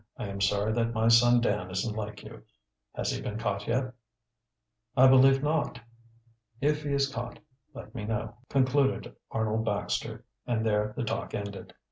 [0.17, 2.41] I am sorry that my son Dan isn't like you.
[2.95, 3.93] Has he been caught yet?"
[4.97, 5.79] "I believe not."
[6.59, 7.37] "If he is caught,
[7.75, 11.75] let me know," concluded Arnold Baxter, and there the talk ended.